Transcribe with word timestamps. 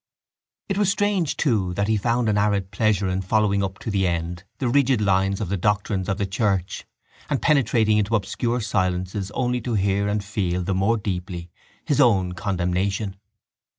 It 0.67 0.79
was 0.79 0.89
strange 0.91 1.37
too 1.37 1.75
that 1.75 1.87
he 1.87 1.95
found 1.95 2.27
an 2.27 2.35
arid 2.35 2.71
pleasure 2.71 3.07
in 3.07 3.21
following 3.21 3.63
up 3.63 3.77
to 3.77 3.91
the 3.91 4.07
end 4.07 4.45
the 4.57 4.67
rigid 4.67 4.99
lines 4.99 5.39
of 5.39 5.49
the 5.49 5.57
doctrines 5.57 6.09
of 6.09 6.17
the 6.17 6.25
church 6.25 6.87
and 7.29 7.39
penetrating 7.39 7.99
into 7.99 8.15
obscure 8.15 8.61
silences 8.61 9.29
only 9.35 9.61
to 9.61 9.75
hear 9.75 10.07
and 10.07 10.23
feel 10.23 10.63
the 10.63 10.73
more 10.73 10.97
deeply 10.97 11.51
his 11.85 12.01
own 12.01 12.31
condemnation. 12.31 13.17